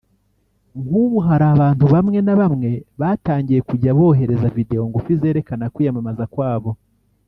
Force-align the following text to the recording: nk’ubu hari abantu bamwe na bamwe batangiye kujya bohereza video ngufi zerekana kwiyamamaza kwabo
nk’ubu 0.83 1.17
hari 1.27 1.45
abantu 1.53 1.85
bamwe 1.93 2.19
na 2.25 2.33
bamwe 2.39 2.69
batangiye 2.99 3.59
kujya 3.69 3.91
bohereza 3.97 4.53
video 4.57 4.81
ngufi 4.89 5.11
zerekana 5.21 5.71
kwiyamamaza 5.73 6.25
kwabo 6.33 6.71